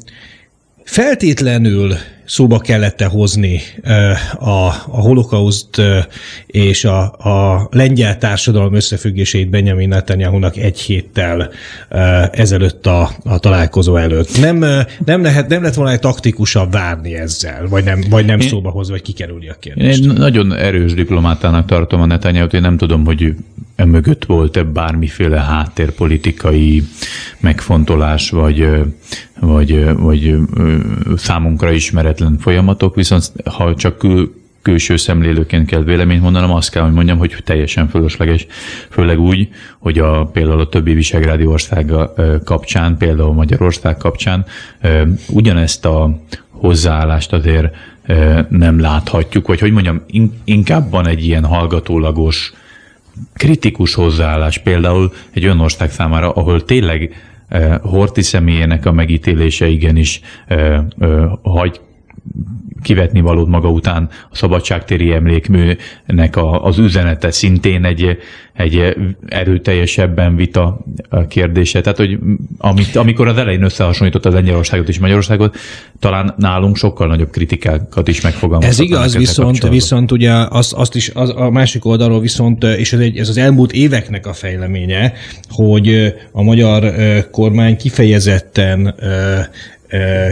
feltétlenül 0.84 1.94
szóba 2.24 2.58
kellett 2.58 3.00
-e 3.00 3.06
hozni 3.06 3.60
a, 4.38 4.48
a 4.88 5.00
holokauszt 5.00 5.82
és 6.46 6.84
a, 6.84 7.02
a 7.02 7.68
lengyel 7.70 8.18
társadalom 8.18 8.74
összefüggését 8.74 9.50
Benjamin 9.50 9.88
Netanyahu-nak 9.88 10.56
egy 10.56 10.80
héttel 10.80 11.50
ezelőtt 12.32 12.86
a, 12.86 13.10
a 13.24 13.38
találkozó 13.38 13.96
előtt. 13.96 14.40
Nem, 14.40 14.64
nem, 15.04 15.22
lehet, 15.22 15.48
nem 15.48 15.62
lett 15.62 15.74
volna 15.74 15.92
egy 15.92 16.00
taktikusabb 16.00 16.72
várni 16.72 17.14
ezzel, 17.14 17.66
vagy 17.68 17.84
nem, 17.84 18.04
vagy 18.10 18.26
nem 18.26 18.40
szóba 18.40 18.70
hoz, 18.70 18.90
vagy 18.90 19.02
kikerülni 19.02 19.48
a 19.48 19.56
kérdést. 19.60 20.04
Én 20.04 20.12
nagyon 20.12 20.52
erős 20.52 20.94
diplomátának 20.94 21.66
tartom 21.66 22.00
a 22.00 22.06
Netanyahu-t, 22.06 22.54
én 22.54 22.60
nem 22.60 22.76
tudom, 22.76 23.04
hogy 23.04 23.34
emögött 23.76 24.24
volt-e 24.24 24.62
bármiféle 24.62 25.40
háttérpolitikai 25.40 26.82
megfontolás, 27.40 28.30
vagy, 28.30 28.68
vagy, 29.40 29.94
vagy 29.94 30.36
számunkra 31.16 31.70
ismeretlen 31.70 32.38
folyamatok, 32.38 32.94
viszont 32.94 33.32
ha 33.44 33.74
csak 33.74 33.98
kül, 33.98 34.42
külső 34.64 34.96
szemlélőként 34.96 35.66
kell 35.66 35.82
véleményt 35.82 36.22
mondanom, 36.22 36.50
azt 36.50 36.70
kell, 36.70 36.82
hogy 36.82 36.92
mondjam, 36.92 37.18
hogy 37.18 37.36
teljesen 37.44 37.88
fölösleges, 37.88 38.46
főleg 38.90 39.20
úgy, 39.20 39.48
hogy 39.78 39.98
a, 39.98 40.24
például 40.24 40.60
a 40.60 40.68
többi 40.68 40.94
visegrádi 40.94 41.46
ország 41.46 41.92
kapcsán, 42.44 42.96
például 42.96 43.32
Magyarország 43.32 43.96
kapcsán 43.96 44.44
ugyanezt 45.28 45.84
a 45.84 46.20
hozzáállást 46.50 47.32
azért 47.32 47.74
nem 48.48 48.80
láthatjuk, 48.80 49.46
vagy 49.46 49.60
hogy 49.60 49.72
mondjam, 49.72 50.02
inkább 50.44 50.90
van 50.90 51.06
egy 51.06 51.24
ilyen 51.24 51.44
hallgatólagos, 51.44 52.52
kritikus 53.34 53.94
hozzáállás 53.94 54.58
például 54.58 55.12
egy 55.30 55.44
olyan 55.44 55.60
ország 55.60 55.90
számára, 55.90 56.32
ahol 56.32 56.64
tényleg 56.64 57.14
Horti 57.82 58.22
személyének 58.22 58.86
a 58.86 58.92
megítélése 58.92 59.66
igenis 59.66 60.20
hagy 61.42 61.80
kivetni 62.84 63.20
valót 63.20 63.48
maga 63.48 63.68
után 63.68 64.08
a 64.30 64.36
szabadságtéri 64.36 65.12
emlékműnek 65.12 66.36
a, 66.36 66.64
az 66.64 66.78
üzenete 66.78 67.30
szintén 67.30 67.84
egy, 67.84 68.18
egy 68.52 68.96
erőteljesebben 69.26 70.36
vita 70.36 70.84
kérdése. 71.28 71.80
Tehát, 71.80 71.98
hogy 71.98 72.18
amit, 72.58 72.96
amikor 72.96 73.28
az 73.28 73.36
elején 73.36 73.62
összehasonlított 73.62 74.26
az 74.26 74.32
Lengyelországot 74.32 74.88
és 74.88 74.98
Magyarországot, 74.98 75.56
talán 75.98 76.34
nálunk 76.38 76.76
sokkal 76.76 77.06
nagyobb 77.06 77.30
kritikákat 77.30 78.08
is 78.08 78.20
megfogalmaztak. 78.20 78.84
Ez 78.86 78.90
igaz, 78.90 79.16
viszont, 79.16 79.68
viszont 79.68 80.12
ugye 80.12 80.32
azt, 80.32 80.72
azt 80.72 80.94
is 80.94 81.10
az, 81.14 81.32
a 81.36 81.50
másik 81.50 81.84
oldalról 81.84 82.20
viszont, 82.20 82.64
és 82.64 82.92
ez, 82.92 83.00
egy, 83.00 83.18
ez 83.18 83.28
az 83.28 83.36
elmúlt 83.36 83.72
éveknek 83.72 84.26
a 84.26 84.32
fejleménye, 84.32 85.12
hogy 85.48 86.14
a 86.32 86.42
magyar 86.42 86.94
kormány 87.30 87.76
kifejezetten 87.76 88.94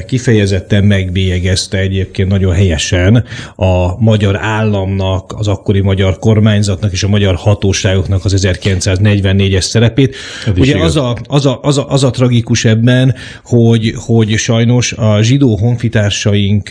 kifejezetten 0.07 0.85
megbélyegezte 0.85 1.79
egyébként 1.79 2.29
nagyon 2.29 2.55
helyesen 2.55 3.25
a 3.57 4.01
magyar 4.01 4.39
államnak, 4.41 5.35
az 5.37 5.49
akkori 5.49 5.81
magyar 5.81 6.19
kormányzatnak 6.19 6.93
és 6.93 7.03
a 7.03 7.09
magyar 7.09 7.35
hatóságoknak 7.35 8.25
az 8.25 8.47
1944-es 8.47 9.61
szerepét. 9.61 10.17
Ugye 10.57 10.79
az 10.83 10.97
a, 10.97 11.17
az, 11.29 11.47
a, 11.47 11.59
az, 11.63 11.79
a, 11.79 11.89
az 11.89 12.05
a 12.05 12.11
tragikus 12.11 12.65
ebben, 12.65 13.15
hogy, 13.45 13.93
hogy 13.97 14.37
sajnos 14.37 14.93
a 14.93 15.23
zsidó 15.23 15.57
honfitársaink 15.57 16.69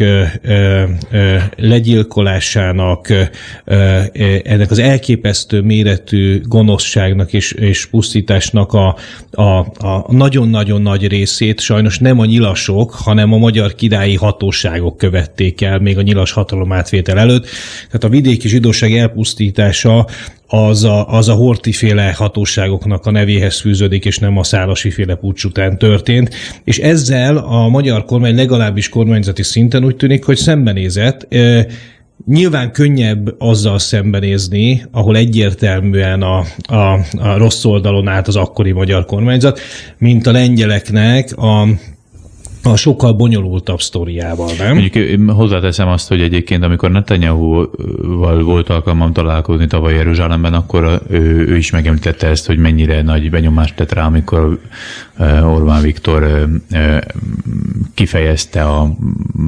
legyilkolásának, 1.55 3.13
ennek 4.43 4.71
az 4.71 4.79
elképesztő 4.79 5.62
méretű 5.62 6.41
gonoszságnak 6.41 7.33
és, 7.33 7.51
és 7.51 7.86
pusztításnak 7.86 8.74
a, 8.74 8.95
a, 9.31 9.60
a 9.88 10.05
nagyon-nagyon 10.07 10.81
nagy 10.81 11.07
részét 11.07 11.60
sajnos 11.60 12.00
nem 12.00 12.19
a 12.19 12.25
nyilasok, 12.25 12.80
hanem 12.89 13.33
a 13.33 13.38
magyar 13.38 13.75
királyi 13.75 14.15
hatóságok 14.15 14.97
követték 14.97 15.61
el 15.61 15.79
még 15.79 15.97
a 15.97 16.01
nyilas 16.01 16.31
hatalomátvétel 16.31 17.19
előtt. 17.19 17.47
Tehát 17.85 18.03
a 18.03 18.09
vidéki 18.09 18.47
zsidóság 18.47 18.93
elpusztítása 18.93 20.07
az 20.47 20.83
a, 20.83 21.07
az 21.07 21.29
a 21.29 21.33
hortiféle 21.33 22.13
hatóságoknak 22.17 23.05
a 23.05 23.11
nevéhez 23.11 23.59
fűződik, 23.59 24.05
és 24.05 24.17
nem 24.17 24.38
a 24.38 24.43
szálasi 24.43 24.91
féle 24.91 25.15
pucs 25.15 25.43
után 25.43 25.77
történt. 25.77 26.35
És 26.63 26.77
ezzel 26.77 27.38
a 27.38 27.67
magyar 27.67 28.05
kormány 28.05 28.35
legalábbis 28.35 28.89
kormányzati 28.89 29.43
szinten 29.43 29.85
úgy 29.85 29.95
tűnik, 29.95 30.25
hogy 30.25 30.38
szembenézett. 30.38 31.27
Nyilván 32.25 32.71
könnyebb 32.71 33.35
azzal 33.38 33.79
szembenézni, 33.79 34.85
ahol 34.91 35.17
egyértelműen 35.17 36.21
a, 36.21 36.43
a, 36.61 37.00
a 37.17 37.38
rossz 37.38 37.65
oldalon 37.65 38.07
állt 38.07 38.27
az 38.27 38.35
akkori 38.35 38.71
magyar 38.71 39.05
kormányzat, 39.05 39.59
mint 39.97 40.27
a 40.27 40.31
lengyeleknek 40.31 41.38
a 41.38 41.67
a 42.63 42.75
sokkal 42.75 43.13
bonyolultabb 43.13 43.82
sztoriával, 43.82 44.50
nem? 44.58 44.77
Mondjuk 44.77 45.32
hozzáteszem 45.32 45.88
azt, 45.88 46.08
hogy 46.08 46.22
egyébként, 46.22 46.63
amikor 46.63 46.91
Netanyahu-val 46.91 48.44
volt 48.44 48.70
alkalmam 48.70 49.13
találkozni 49.13 49.68
tavaly 49.68 49.94
Jeruzsálemben, 49.94 50.53
akkor 50.53 51.01
ő, 51.10 51.48
ő 51.48 51.58
is 51.58 51.72
megemlítette 51.72 52.27
ezt, 52.27 52.46
hogy 52.46 52.58
mennyire 52.58 53.01
nagy 53.01 53.30
benyomást 53.30 53.75
tett 53.75 53.91
rá, 53.91 54.06
amikor 54.06 54.60
Orbán 55.44 55.82
Viktor 55.82 56.50
kifejezte 57.94 58.63
a 58.63 58.96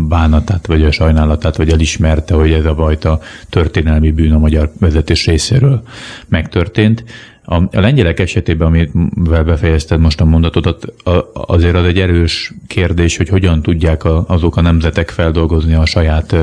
bánatát, 0.08 0.68
vagy 0.68 0.84
a 0.84 0.92
sajnálatát, 0.92 1.56
vagy 1.56 1.70
elismerte, 1.70 2.34
hogy 2.34 2.52
ez 2.52 2.66
a 2.66 2.74
bajta 2.74 3.20
történelmi 3.50 4.12
bűn 4.12 4.34
a 4.34 4.40
magyar 4.40 4.72
vezetés 4.80 5.26
részéről 5.26 5.84
megtörtént. 6.28 7.04
A, 7.46 7.56
a 7.56 7.80
lengyelek 7.80 8.20
esetében, 8.20 8.68
amivel 8.68 9.44
befejezted 9.44 10.00
most 10.00 10.22
a 10.22 10.26
mondatot, 10.26 10.94
azért 11.34 11.76
az 11.76 11.86
egy 11.86 12.00
erős 12.00 12.54
kérdés, 12.68 13.18
hogy 13.18 13.30
hogyan 13.30 13.62
tudják 13.62 14.04
a, 14.04 14.24
azok 14.28 14.58
a 14.58 14.62
nemzetek 14.62 15.10
feldolgozni 15.10 15.74
a 15.74 15.86
saját 15.86 16.36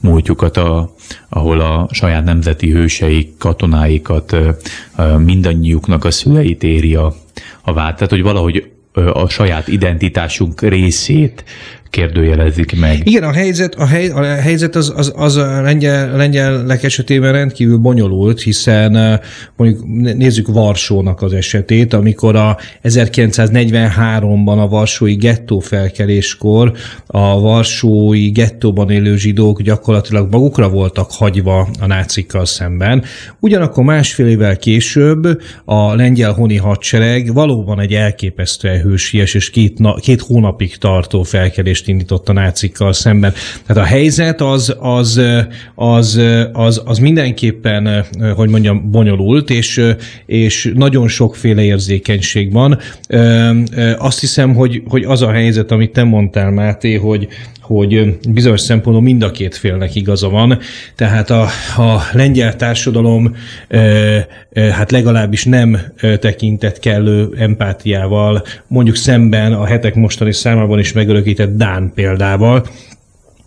múltjukat, 0.00 0.56
a, 0.56 0.94
ahol 1.28 1.60
a 1.60 1.88
saját 1.90 2.24
nemzeti 2.24 2.70
hőseik, 2.70 3.38
katonáikat, 3.38 4.36
mindannyiuknak 5.18 6.04
a 6.04 6.10
szüleit 6.10 6.62
éri 6.62 6.94
a, 6.94 7.14
a 7.62 7.72
vád. 7.72 7.94
Tehát, 7.94 8.10
hogy 8.10 8.22
valahogy 8.22 8.70
a 9.12 9.28
saját 9.28 9.68
identitásunk 9.68 10.60
részét 10.60 11.44
kérdőjelezik 11.90 12.80
meg. 12.80 13.06
Igen, 13.06 13.22
a 13.22 13.32
helyzet, 13.32 13.74
a, 13.74 13.86
hely, 13.86 14.08
a 14.08 14.22
helyzet 14.22 14.76
az, 14.76 14.92
az, 14.96 15.12
az 15.16 15.36
a 15.36 15.62
lengyel, 15.62 16.16
lengyelek 16.16 16.82
esetében 16.82 17.32
rendkívül 17.32 17.76
bonyolult, 17.76 18.40
hiszen 18.40 19.20
mondjuk 19.56 19.86
nézzük 20.16 20.46
Varsónak 20.46 21.22
az 21.22 21.32
esetét, 21.32 21.92
amikor 21.92 22.36
a 22.36 22.58
1943-ban 22.84 24.58
a 24.58 24.68
Varsói 24.68 25.14
gettó 25.14 25.58
felkeléskor 25.58 26.72
a 27.06 27.40
Varsói 27.40 28.30
gettóban 28.30 28.90
élő 28.90 29.16
zsidók 29.16 29.62
gyakorlatilag 29.62 30.30
magukra 30.30 30.68
voltak 30.68 31.10
hagyva 31.10 31.68
a 31.80 31.86
nácikkal 31.86 32.44
szemben. 32.44 33.04
Ugyanakkor 33.40 33.84
másfél 33.84 34.26
évvel 34.26 34.56
később 34.56 35.42
a 35.64 35.94
lengyel 35.94 36.32
honi 36.32 36.56
hadsereg 36.56 37.32
valóban 37.32 37.80
egy 37.80 37.94
elképesztően 37.94 38.80
hősies 38.80 39.34
és 39.34 39.50
két, 39.50 39.78
két 40.00 40.20
hónapig 40.20 40.76
tartó 40.76 41.22
felkelés 41.22 41.79
tüntetést 41.80 41.88
indított 41.88 42.28
a 42.28 42.32
nácikkal 42.32 42.92
szemben. 42.92 43.32
Tehát 43.66 43.82
a 43.82 43.86
helyzet 43.86 44.40
az, 44.40 44.76
az, 44.78 45.20
az, 45.74 46.20
az, 46.52 46.82
az 46.84 46.98
mindenképpen, 46.98 48.04
hogy 48.34 48.48
mondjam, 48.48 48.90
bonyolult, 48.90 49.50
és, 49.50 49.82
és 50.26 50.72
nagyon 50.74 51.08
sokféle 51.08 51.62
érzékenység 51.62 52.52
van. 52.52 52.78
Azt 53.98 54.20
hiszem, 54.20 54.54
hogy, 54.54 54.82
hogy 54.88 55.04
az 55.04 55.22
a 55.22 55.30
helyzet, 55.30 55.70
amit 55.70 55.92
te 55.92 56.04
mondtál, 56.04 56.50
Máté, 56.50 56.94
hogy, 56.94 57.28
hogy 57.76 58.18
bizonyos 58.28 58.60
szempontból 58.60 59.04
mind 59.04 59.22
a 59.22 59.30
két 59.30 59.56
félnek 59.56 59.94
igaza 59.94 60.28
van, 60.28 60.58
tehát 60.94 61.30
a, 61.30 61.42
a 61.76 62.00
lengyel 62.12 62.56
társadalom 62.56 63.36
hát 64.54 64.90
legalábbis 64.90 65.44
nem 65.44 65.80
tekintett 66.18 66.78
kellő 66.78 67.28
empátiával, 67.36 68.42
mondjuk 68.66 68.96
szemben 68.96 69.52
a 69.52 69.64
hetek 69.64 69.94
mostani 69.94 70.32
számában 70.32 70.78
is 70.78 70.92
megörökített 70.92 71.56
Dán 71.56 71.92
példával, 71.94 72.66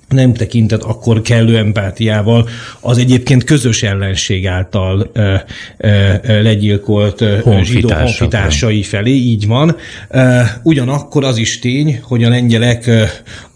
nem 0.09 0.33
tekintett 0.33 0.83
akkor 0.83 1.21
kellő 1.21 1.57
empátiával 1.57 2.47
az 2.79 2.97
egyébként 2.97 3.43
közös 3.43 3.83
ellenség 3.83 4.47
által 4.47 5.09
ö, 5.13 5.35
ö, 5.77 6.41
legyilkolt 6.41 7.19
Honfitársak. 7.19 7.65
zsidó 7.65 7.93
honfitársai 7.93 8.83
felé, 8.83 9.11
így 9.11 9.47
van. 9.47 9.75
Ugyanakkor 10.63 11.23
az 11.23 11.37
is 11.37 11.59
tény, 11.59 11.99
hogy 12.01 12.23
a 12.23 12.29
lengyelek 12.29 12.89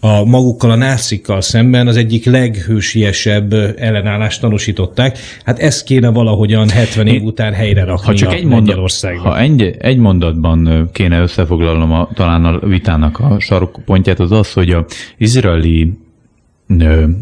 a 0.00 0.24
magukkal 0.24 0.70
a 0.70 0.74
nászikkal 0.74 1.40
szemben 1.40 1.86
az 1.86 1.96
egyik 1.96 2.24
leghősiesebb 2.24 3.52
ellenállást 3.76 4.40
tanúsították. 4.40 5.18
Hát 5.44 5.58
ezt 5.58 5.84
kéne 5.84 6.08
valahogyan 6.08 6.68
70 6.68 7.06
év 7.06 7.22
után 7.22 7.52
helyre 7.52 7.84
rakni 7.84 8.06
ha 8.06 8.14
csak 8.14 8.34
egy 8.34 8.44
mondat, 8.44 8.90
Ha 9.00 9.40
egy, 9.40 9.76
egy 9.78 9.98
mondatban 9.98 10.88
kéne 10.92 11.20
összefoglalnom 11.20 11.92
a, 11.92 12.08
talán 12.14 12.44
a 12.44 12.66
vitának 12.66 13.18
a 13.18 13.40
sarokpontját, 13.40 14.20
az 14.20 14.32
az, 14.32 14.52
hogy 14.52 14.70
a 14.70 14.86
izraeli 15.18 15.92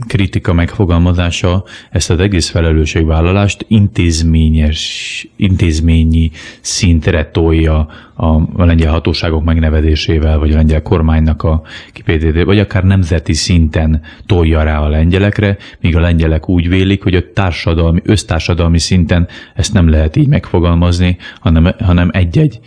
kritika 0.06 0.52
megfogalmazása 0.52 1.64
ezt 1.90 2.10
az 2.10 2.18
egész 2.18 2.48
felelősségvállalást 2.48 3.64
intézményes, 3.68 5.26
intézményi 5.36 6.30
szintre 6.60 7.30
tolja 7.30 7.88
a 8.16 8.64
lengyel 8.64 8.92
hatóságok 8.92 9.44
megnevezésével, 9.44 10.38
vagy 10.38 10.52
a 10.52 10.56
lengyel 10.56 10.82
kormánynak 10.82 11.42
a 11.42 11.62
kipététével, 11.92 12.44
vagy 12.44 12.58
akár 12.58 12.84
nemzeti 12.84 13.32
szinten 13.32 14.02
tolja 14.26 14.62
rá 14.62 14.80
a 14.80 14.88
lengyelekre, 14.88 15.56
míg 15.80 15.96
a 15.96 16.00
lengyelek 16.00 16.48
úgy 16.48 16.68
vélik, 16.68 17.02
hogy 17.02 17.14
a 17.14 17.32
társadalmi, 17.32 18.00
össztársadalmi 18.04 18.78
szinten 18.78 19.28
ezt 19.54 19.72
nem 19.72 19.88
lehet 19.88 20.16
így 20.16 20.28
megfogalmazni, 20.28 21.16
hanem, 21.40 21.74
hanem 21.78 22.10
egy-egy 22.12 22.60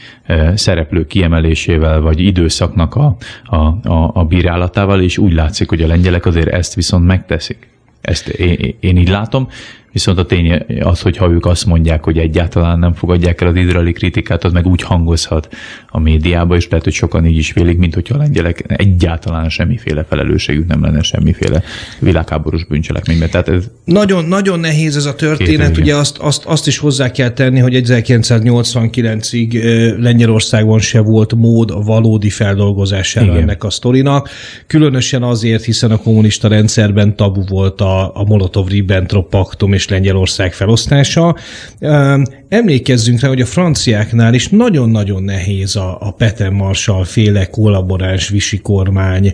szereplő 0.53 1.05
kiemelésével, 1.05 2.01
vagy 2.01 2.19
időszaknak 2.19 2.95
a, 2.95 3.15
a, 3.43 3.55
a, 3.89 4.11
a 4.13 4.23
bírálatával, 4.23 5.01
és 5.01 5.17
úgy 5.17 5.33
látszik, 5.33 5.69
hogy 5.69 5.81
a 5.81 5.87
lengyelek 5.87 6.25
azért 6.25 6.47
ezt 6.47 6.68
viszont 6.75 7.05
megteszik. 7.05 7.67
Ezt 8.01 8.27
én, 8.27 8.75
én 8.79 8.97
így 8.97 9.09
látom, 9.09 9.49
Viszont 9.91 10.17
a 10.17 10.25
tény 10.25 10.65
az, 10.79 11.01
hogy 11.01 11.17
ha 11.17 11.29
ők 11.29 11.45
azt 11.45 11.65
mondják, 11.65 12.03
hogy 12.03 12.17
egyáltalán 12.17 12.79
nem 12.79 12.93
fogadják 12.93 13.41
el 13.41 13.47
az 13.47 13.55
izraeli 13.55 13.91
kritikát, 13.91 14.43
az 14.43 14.51
meg 14.51 14.65
úgy 14.65 14.81
hangozhat 14.81 15.49
a 15.89 15.99
médiába, 15.99 16.55
és 16.55 16.67
lehet, 16.69 16.85
hogy 16.85 16.93
sokan 16.93 17.25
így 17.25 17.37
is 17.37 17.51
félik, 17.51 17.77
mint 17.77 17.93
hogyha 17.93 18.15
a 18.15 18.17
lengyelek 18.17 18.63
egyáltalán 18.67 19.49
semmiféle 19.49 20.03
felelősségük 20.03 20.67
nem 20.67 20.81
lenne 20.81 21.01
semmiféle 21.01 21.63
világháborús 21.99 22.65
bűncselekményben. 22.65 23.29
Tehát 23.29 23.49
ez 23.49 23.63
nagyon, 23.83 24.25
nagyon 24.25 24.59
nehéz 24.59 24.95
ez 24.95 25.05
a 25.05 25.15
történet. 25.15 25.77
Ugye 25.77 25.95
azt, 25.95 26.17
azt, 26.17 26.45
azt 26.45 26.67
is 26.67 26.77
hozzá 26.77 27.11
kell 27.11 27.29
tenni, 27.29 27.59
hogy 27.59 27.81
1989-ig 27.85 29.51
Lengyelországban 29.99 30.79
se 30.79 30.99
volt 30.99 31.35
mód 31.35 31.71
a 31.71 31.81
valódi 31.81 32.29
feldolgozására 32.29 33.25
Igen. 33.25 33.41
ennek 33.41 33.63
a 33.63 33.69
sztorinak. 33.69 34.29
Különösen 34.67 35.23
azért, 35.23 35.63
hiszen 35.63 35.91
a 35.91 35.97
kommunista 35.97 36.47
rendszerben 36.47 37.15
tabu 37.15 37.43
volt 37.47 37.81
a, 37.81 38.15
a 38.15 38.23
Molotov-Ribbentrop 38.23 39.29
paktum 39.29 39.73
és 39.79 39.87
Lengyelország 39.87 40.53
felosztása. 40.53 41.35
Emlékezzünk 42.49 43.19
rá, 43.19 43.27
hogy 43.27 43.41
a 43.41 43.45
franciáknál 43.45 44.33
is 44.33 44.47
nagyon-nagyon 44.47 45.23
nehéz 45.23 45.75
a, 45.75 45.97
a 45.99 46.11
Peter 46.11 46.49
Marshall 46.49 47.05
féle 47.05 47.45
kollaboráns 47.45 48.29
visi 48.29 48.57
kormány 48.57 49.33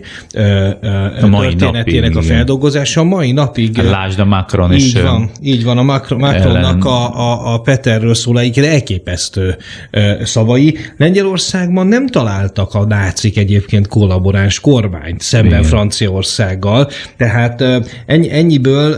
a 1.22 1.26
mai 1.26 1.54
történetének 1.54 2.12
napig, 2.12 2.30
a 2.30 2.34
feldolgozása. 2.34 3.00
A 3.00 3.04
mai 3.04 3.32
napig. 3.32 3.76
Hát 3.76 3.90
lásd 3.90 4.18
a 4.18 4.24
Macron 4.24 4.72
is. 4.72 4.84
Így 4.84 5.02
van, 5.02 5.30
így 5.42 5.64
van. 5.64 5.78
A 5.78 5.82
Macron, 5.82 6.20
Macronnak 6.20 6.84
a, 6.84 7.18
a, 7.18 7.54
a 7.54 7.58
Peterről 7.60 8.14
szól 8.14 8.40
elképesztő 8.40 9.56
szavai. 10.22 10.76
Lengyelországban 10.96 11.86
nem 11.86 12.06
találtak 12.06 12.74
a 12.74 12.84
nácik 12.84 13.38
egyébként 13.38 13.88
kollaboráns 13.88 14.60
kormányt 14.60 15.20
szemben 15.20 15.58
Igen. 15.58 15.62
Franciaországgal. 15.62 16.90
Tehát 17.16 17.64
ennyi, 18.06 18.32
ennyiből, 18.32 18.94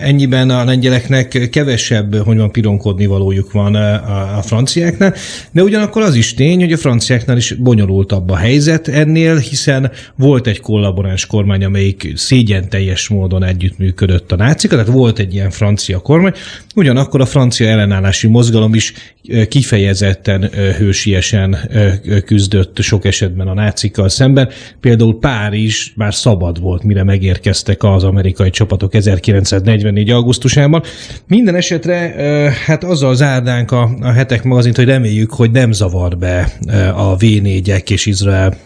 ennyiben 0.00 0.50
a 0.52 0.64
lengyeleknek 0.64 1.48
kevesebb, 1.50 2.14
hogy 2.16 2.36
van 2.36 2.50
pironkodni 2.50 3.06
valójuk 3.06 3.52
van 3.52 3.74
a, 3.74 4.36
a 4.38 4.42
franciáknál, 4.42 5.14
de 5.50 5.62
ugyanakkor 5.62 6.02
az 6.02 6.14
is 6.14 6.34
tény, 6.34 6.60
hogy 6.60 6.72
a 6.72 6.76
franciáknál 6.76 7.36
is 7.36 7.52
bonyolultabb 7.52 8.30
a 8.30 8.36
helyzet 8.36 8.88
ennél, 8.88 9.36
hiszen 9.36 9.90
volt 10.16 10.46
egy 10.46 10.60
kollaboráns 10.60 11.26
kormány, 11.26 11.64
amelyik 11.64 12.12
szégyen 12.14 12.68
teljes 12.68 13.08
módon 13.08 13.44
együttműködött 13.44 14.32
a 14.32 14.36
nácikat, 14.36 14.78
tehát 14.78 14.94
volt 14.94 15.18
egy 15.18 15.34
ilyen 15.34 15.50
francia 15.50 15.98
kormány, 15.98 16.32
ugyanakkor 16.74 17.20
a 17.20 17.26
francia 17.26 17.68
ellenállási 17.68 18.26
mozgalom 18.26 18.74
is 18.74 18.92
kifejezetten 19.48 20.50
hősiesen 20.78 21.56
küzdött 22.24 22.80
sok 22.80 23.04
esetben 23.04 23.48
a 23.48 23.54
nácikkal 23.54 24.08
szemben. 24.08 24.48
Például 24.80 25.18
Párizs 25.18 25.92
már 25.96 26.14
szabad 26.14 26.60
volt, 26.60 26.82
mire 26.82 27.04
megérkeztek 27.04 27.82
az 27.82 28.04
amerikai 28.04 28.50
csapatok 28.50 28.94
1944. 28.94 30.10
augusztusában. 30.42 30.82
Minden 31.26 31.54
esetre 31.54 31.96
hát 32.66 32.84
azzal 32.84 33.14
zárnánk 33.14 33.70
a, 33.70 33.90
a 34.00 34.10
hetek 34.10 34.42
magazint, 34.42 34.76
hogy 34.76 34.84
reméljük, 34.84 35.32
hogy 35.32 35.50
nem 35.50 35.72
zavar 35.72 36.18
be 36.18 36.52
a 36.94 37.16
V4-ek 37.16 37.90
és 37.90 38.06
Izrael 38.06 38.56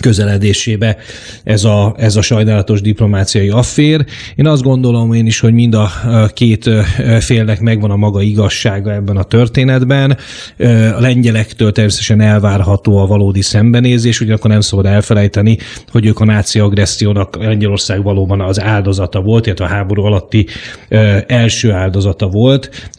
közeledésébe 0.00 0.96
ez 1.44 1.64
a, 1.64 1.94
ez 1.98 2.16
a 2.16 2.22
sajnálatos 2.22 2.80
diplomáciai 2.80 3.48
affér. 3.48 4.04
Én 4.36 4.46
azt 4.46 4.62
gondolom 4.62 5.12
én 5.12 5.26
is, 5.26 5.40
hogy 5.40 5.52
mind 5.52 5.74
a 5.74 5.90
két 6.34 6.70
félnek 7.20 7.60
megvan 7.60 7.90
a 7.90 7.96
maga 7.96 8.22
igazsága 8.22 8.92
ebben 8.92 9.16
a 9.16 9.22
történetben. 9.22 10.16
A 10.96 11.00
lengyelektől 11.00 11.72
természetesen 11.72 12.20
elvárható 12.20 12.98
a 12.98 13.06
valódi 13.06 13.42
szembenézés, 13.42 14.20
ugyanakkor 14.20 14.50
nem 14.50 14.60
szabad 14.60 14.86
elfelejteni, 14.86 15.58
hogy 15.90 16.06
ők 16.06 16.20
a 16.20 16.24
náci 16.24 16.58
agressziónak 16.58 17.36
Lengyelország 17.36 18.02
valóban 18.02 18.40
az 18.40 18.60
áldozata 18.60 19.20
volt, 19.20 19.46
illetve 19.46 19.64
a 19.64 19.68
háború 19.68 20.04
alatti 20.04 20.46
első 21.26 21.72
áldozata 21.72 22.26
volt, 22.26 22.90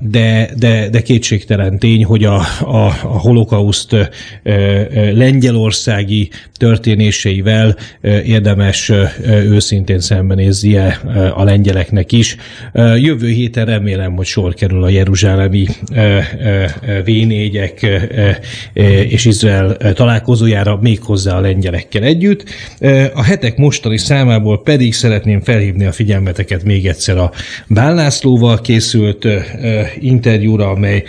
de, 0.00 0.50
de, 0.56 0.88
de 0.88 1.02
kétségtelen 1.02 1.78
tény, 1.78 2.04
hogy 2.04 2.24
a, 2.24 2.36
a, 2.60 2.86
a 2.86 3.18
holokauszt 3.18 3.96
lengyelországi 5.12 6.30
történéseivel 6.56 7.76
érdemes 8.24 8.92
őszintén 9.26 10.00
szembenéznie 10.00 11.00
a 11.34 11.44
lengyeleknek 11.44 12.12
is. 12.12 12.36
Jövő 12.96 13.28
héten 13.28 13.66
remélem, 13.66 14.16
hogy 14.16 14.26
sor 14.26 14.54
kerül 14.54 14.82
a 14.82 14.88
jeruzsálemi 14.88 15.66
v 17.04 17.08
és 19.08 19.24
Izrael 19.24 19.76
találkozójára 19.94 20.78
méghozzá 20.80 21.36
a 21.36 21.40
lengyelekkel 21.40 22.02
együtt. 22.02 22.44
A 23.14 23.22
hetek 23.22 23.56
mostani 23.56 23.98
számából 23.98 24.62
pedig 24.62 24.94
szeretném 24.94 25.40
felhívni 25.40 25.84
a 25.84 25.92
figyelmeteket 25.92 26.64
még 26.64 26.86
egyszer 26.86 27.16
a 27.16 27.32
Bálnászlóval 27.68 28.60
készült 28.60 29.26
interjúra, 30.00 30.70
amely 30.70 31.04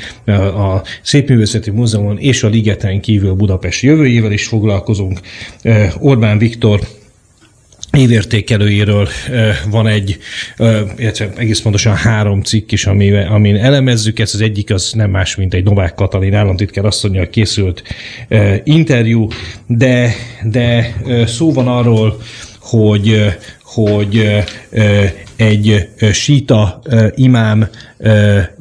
a 0.56 0.82
Szépművészeti 1.02 1.72
Múzeumon 1.72 2.18
és 2.18 2.44
a 2.44 2.48
Ligeten 2.48 3.02
kívül 3.02 3.34
Budapest 3.34 3.82
jövőjével 3.82 4.32
is 4.32 4.48
foglalkozunk. 4.48 5.19
Orbán 6.00 6.38
Viktor 6.38 6.80
évértékelőjéről 7.98 9.08
van 9.70 9.88
egy, 9.88 10.18
illetve 10.98 11.32
egész 11.36 11.62
pontosan 11.62 11.96
három 11.96 12.42
cikk 12.42 12.72
is, 12.72 12.86
amin, 12.86 13.16
amin 13.16 13.56
elemezzük 13.56 14.20
ezt. 14.20 14.34
Az 14.34 14.42
egyik 14.42 14.74
az 14.74 14.92
nem 14.94 15.10
más, 15.10 15.36
mint 15.36 15.54
egy 15.54 15.64
Novák 15.64 15.96
Katalin 15.96 16.34
államtitkár 16.34 16.86
asszonyjal 16.86 17.30
készült 17.30 17.84
interjú, 18.64 19.28
de, 19.68 20.14
de 20.44 20.96
szó 21.26 21.54
van 21.54 21.68
arról, 21.68 22.22
hogy, 22.60 23.26
hogy 23.74 24.44
egy 25.36 25.90
síta 26.12 26.80
imám 27.16 27.68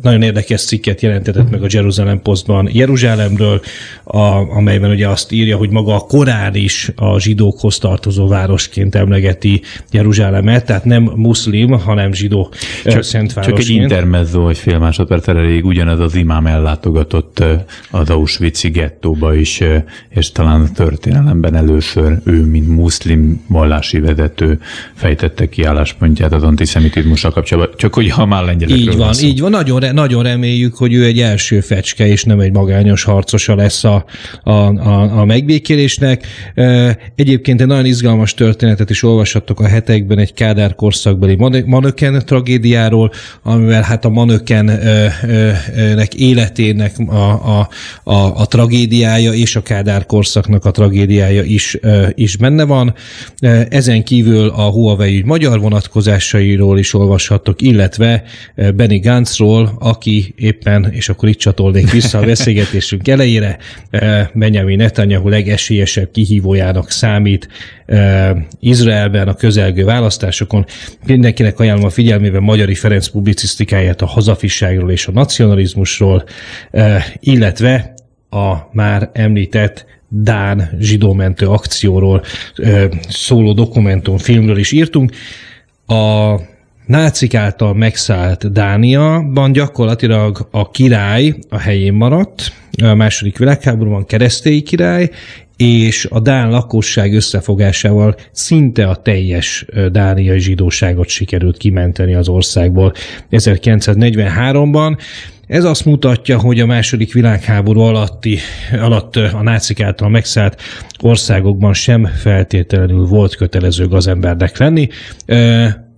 nagyon 0.02 0.22
érdekes 0.22 0.64
cikket 0.64 1.00
jelentetett 1.00 1.50
meg 1.50 1.62
a 1.62 1.66
Jerusalem 1.70 2.22
Postban 2.22 2.68
Jeruzsálemről, 2.72 3.60
a, 4.04 4.18
amelyben 4.56 4.90
ugye 4.90 5.08
azt 5.08 5.32
írja, 5.32 5.56
hogy 5.56 5.70
maga 5.70 5.94
a 5.94 5.98
Korán 5.98 6.54
is 6.54 6.92
a 6.96 7.20
zsidókhoz 7.20 7.78
tartozó 7.78 8.28
városként 8.28 8.94
emlegeti 8.94 9.62
Jeruzsálemet, 9.90 10.66
tehát 10.66 10.84
nem 10.84 11.02
muszlim, 11.02 11.70
hanem 11.70 12.12
zsidó 12.12 12.52
csak, 12.84 13.02
Csak 13.44 13.58
egy 13.58 13.68
intermezzo, 13.68 14.48
egy 14.48 14.58
fél 14.58 14.78
másodperc 14.78 15.28
elég, 15.28 15.64
ugyanez 15.64 15.98
az 15.98 16.14
imám 16.14 16.46
ellátogatott 16.46 17.44
az 17.90 18.10
Auschwitz-i 18.10 18.68
gettóba 18.68 19.34
is, 19.34 19.60
és 20.08 20.32
talán 20.32 20.60
a 20.60 20.72
történelemben 20.74 21.54
először 21.54 22.18
ő, 22.24 22.44
mint 22.44 22.68
muszlim 22.68 23.44
vallási 23.48 24.00
vezető 24.00 24.60
fejtette 24.98 25.48
ki 25.48 25.62
álláspontját 25.62 26.32
az 26.32 26.42
antiszemitizmussal 26.42 27.30
kapcsolatban, 27.30 27.78
csak 27.78 27.94
hogy 27.94 28.10
ha 28.10 28.26
már 28.26 28.44
lengyelekről 28.44 28.92
Így 28.92 28.96
van, 28.96 29.14
így 29.20 29.40
van. 29.40 29.50
Nagyon, 29.50 29.94
nagyon 29.94 30.22
reméljük, 30.22 30.76
hogy 30.76 30.92
ő 30.92 31.04
egy 31.04 31.20
első 31.20 31.60
fecske, 31.60 32.06
és 32.06 32.24
nem 32.24 32.40
egy 32.40 32.52
magányos 32.52 33.02
harcosa 33.02 33.54
lesz 33.54 33.84
a, 33.84 34.04
a, 34.42 34.50
a, 34.50 35.20
a 35.20 35.24
megbékélésnek. 35.24 36.26
Egyébként 37.14 37.60
egy 37.60 37.66
nagyon 37.66 37.84
izgalmas 37.84 38.34
történetet 38.34 38.90
is 38.90 39.02
olvashattok 39.02 39.60
a 39.60 39.66
hetekben 39.66 40.18
egy 40.18 40.34
Kádár 40.34 40.74
korszakbeli 40.74 41.36
Manöken 41.66 42.22
tragédiáról, 42.26 43.12
amivel 43.42 43.82
hát 43.82 44.04
a 44.04 44.08
Manökennek 44.08 46.14
életének 46.14 46.98
a, 47.06 47.14
a, 47.14 47.68
a, 48.04 48.14
a 48.14 48.46
tragédiája 48.46 49.32
és 49.32 49.56
a 49.56 49.62
Kádár 49.62 50.06
korszaknak 50.06 50.64
a 50.64 50.70
tragédiája 50.70 51.42
is, 51.42 51.78
is 52.14 52.36
benne 52.36 52.64
van. 52.64 52.94
Ezen 53.68 54.04
kívül 54.04 54.48
a 54.48 54.70
Huawei 54.88 55.16
ügy 55.16 55.24
magyar 55.24 55.60
vonatkozásairól 55.60 56.78
is 56.78 56.94
olvashattok, 56.94 57.62
illetve 57.62 58.22
Benny 58.54 59.00
Gantzról, 59.00 59.76
aki 59.78 60.34
éppen, 60.36 60.88
és 60.90 61.08
akkor 61.08 61.28
itt 61.28 61.38
csatolnék 61.38 61.90
vissza 61.90 62.18
a 62.18 62.24
beszélgetésünk 62.24 63.08
elejére, 63.08 63.58
eh, 63.90 64.26
Benjamin 64.34 64.76
Netanyahu 64.76 65.28
legesélyesebb 65.28 66.10
kihívójának 66.10 66.90
számít 66.90 67.48
eh, 67.86 68.30
Izraelben 68.60 69.28
a 69.28 69.34
közelgő 69.34 69.84
választásokon. 69.84 70.66
Mindenkinek 71.06 71.58
ajánlom 71.60 71.84
a 71.84 71.90
figyelmébe 71.90 72.40
Magyari 72.40 72.74
Ferenc 72.74 73.08
publicisztikáját 73.08 74.02
a 74.02 74.06
hazafiságról 74.06 74.90
és 74.90 75.06
a 75.06 75.12
nacionalizmusról, 75.12 76.24
eh, 76.70 77.04
illetve 77.20 77.94
a 78.30 78.54
már 78.72 79.10
említett 79.12 79.97
Dán 80.08 80.70
zsidómentő 80.78 81.46
akcióról 81.46 82.22
szóló 83.08 83.52
dokumentumfilmről 83.52 84.58
is 84.58 84.72
írtunk. 84.72 85.12
A 85.86 86.34
nácik 86.86 87.34
által 87.34 87.74
megszállt 87.74 88.52
Dániaban 88.52 89.52
gyakorlatilag 89.52 90.48
a 90.50 90.70
király 90.70 91.34
a 91.48 91.58
helyén 91.58 91.94
maradt, 91.94 92.52
a 92.82 92.94
második 92.94 93.38
világháborúban 93.38 94.06
keresztélyi 94.06 94.62
király, 94.62 95.10
és 95.58 96.06
a 96.10 96.20
Dán 96.20 96.50
lakosság 96.50 97.14
összefogásával 97.14 98.16
szinte 98.32 98.86
a 98.88 98.96
teljes 98.96 99.66
dániai 99.92 100.38
zsidóságot 100.38 101.08
sikerült 101.08 101.56
kimenteni 101.56 102.14
az 102.14 102.28
országból 102.28 102.92
1943-ban. 103.30 104.98
Ez 105.46 105.64
azt 105.64 105.84
mutatja, 105.84 106.38
hogy 106.38 106.60
a 106.60 106.66
második 106.66 107.12
világháború 107.12 107.80
alatti, 107.80 108.38
alatt 108.72 109.16
a 109.16 109.42
nácik 109.42 109.82
által 109.82 110.08
megszállt 110.08 110.60
országokban 111.00 111.72
sem 111.74 112.04
feltétlenül 112.04 113.06
volt 113.06 113.36
kötelező 113.36 113.88
gazembernek 113.88 114.58
lenni. 114.58 114.88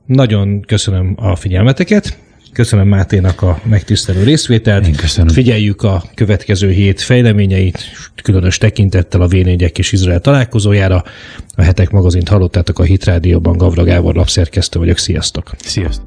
Nagyon 0.06 0.60
köszönöm 0.60 1.14
a 1.16 1.36
figyelmeteket. 1.36 2.18
Köszönöm 2.60 2.88
Máténak 2.88 3.42
a 3.42 3.60
megtisztelő 3.64 4.22
részvételt. 4.22 4.86
Én 4.86 4.94
köszönöm. 4.94 5.34
Figyeljük 5.34 5.82
a 5.82 6.02
következő 6.14 6.70
hét 6.70 7.00
fejleményeit, 7.00 7.78
különös 8.22 8.58
tekintettel 8.58 9.20
a 9.20 9.26
v 9.26 9.34
és 9.34 9.92
Izrael 9.92 10.20
találkozójára. 10.20 11.04
A 11.54 11.62
Hetek 11.62 11.90
magazint 11.90 12.28
hallottátok 12.28 12.78
a 12.78 12.82
Hit 12.82 13.04
Rádióban, 13.04 13.56
Gavra 13.56 13.84
Gábor 13.84 14.14
lapszerkesztő 14.14 14.78
vagyok. 14.78 14.98
Sziasztok! 14.98 15.50
Sziasztok! 15.58 15.98